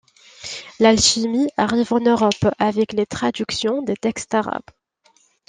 [0.79, 4.67] L'alchimie arrive en Europe avec les traductions des textes arabes.